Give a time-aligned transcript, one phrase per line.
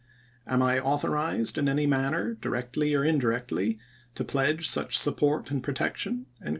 [0.47, 3.79] ^""jn^^o!"' ^™ I authorized in any manner, directly or in voL xxiF; directly,
[4.15, 6.25] to pledge such support and protection